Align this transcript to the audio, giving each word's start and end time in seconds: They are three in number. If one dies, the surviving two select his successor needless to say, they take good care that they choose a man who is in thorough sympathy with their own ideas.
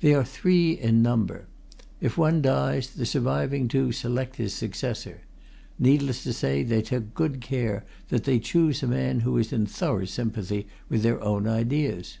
They 0.00 0.14
are 0.14 0.22
three 0.22 0.78
in 0.78 1.02
number. 1.02 1.48
If 2.00 2.16
one 2.16 2.40
dies, 2.40 2.86
the 2.90 3.04
surviving 3.04 3.66
two 3.66 3.90
select 3.90 4.36
his 4.36 4.54
successor 4.54 5.22
needless 5.76 6.22
to 6.22 6.32
say, 6.32 6.62
they 6.62 6.82
take 6.82 7.14
good 7.14 7.40
care 7.40 7.84
that 8.08 8.22
they 8.22 8.38
choose 8.38 8.84
a 8.84 8.86
man 8.86 9.22
who 9.26 9.36
is 9.38 9.52
in 9.52 9.66
thorough 9.66 10.04
sympathy 10.04 10.68
with 10.88 11.02
their 11.02 11.20
own 11.20 11.48
ideas. 11.48 12.18